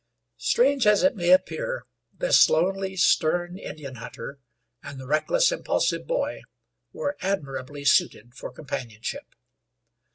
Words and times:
Strange 0.39 0.87
as 0.87 1.03
it 1.03 1.15
may 1.15 1.29
appear, 1.29 1.85
this 2.11 2.49
lonely, 2.49 2.95
stern 2.97 3.59
Indian 3.59 3.97
hunter 3.97 4.39
and 4.81 4.99
the 4.99 5.05
reckless, 5.05 5.51
impulsive 5.51 6.07
boy 6.07 6.41
were 6.91 7.15
admirably 7.21 7.85
suited 7.85 8.33
for 8.33 8.51
companionship. 8.51 9.35